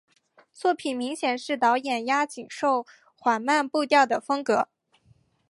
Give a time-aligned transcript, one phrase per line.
[0.51, 4.67] 作品明显是导演押井守缓慢步调的风格。